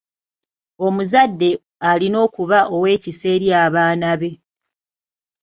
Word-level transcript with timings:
Omuzadde 0.85 1.49
alina 1.89 2.17
okuba 2.25 2.59
ow'ekisa 2.75 3.25
eri 3.35 3.47
abaana 3.63 4.09
be. 4.19 4.31